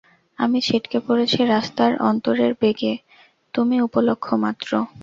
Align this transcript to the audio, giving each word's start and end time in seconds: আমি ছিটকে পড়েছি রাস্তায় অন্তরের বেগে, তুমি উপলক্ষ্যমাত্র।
আমি 0.39 0.59
ছিটকে 0.61 0.97
পড়েছি 1.07 1.39
রাস্তায় 1.45 1.95
অন্তরের 2.09 2.51
বেগে, 2.61 2.93
তুমি 3.53 3.75
উপলক্ষ্যমাত্র। 3.81 4.71